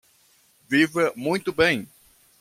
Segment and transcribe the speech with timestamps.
[0.67, 1.87] Viva muito bem